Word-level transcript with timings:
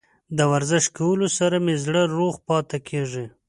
د 0.37 0.39
ورزش 0.51 0.85
کولو 0.97 1.27
سره 1.37 1.57
مې 1.65 1.75
زړه 1.85 2.01
روغ 2.17 2.33
پاتې 2.47 2.77
کیږي. 2.87 3.25